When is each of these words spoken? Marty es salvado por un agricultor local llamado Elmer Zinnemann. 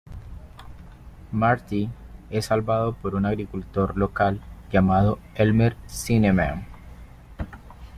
Marty 1.31 1.87
es 2.31 2.45
salvado 2.47 2.93
por 2.95 3.13
un 3.13 3.27
agricultor 3.27 3.95
local 3.97 4.41
llamado 4.71 5.19
Elmer 5.35 5.77
Zinnemann. 5.87 6.65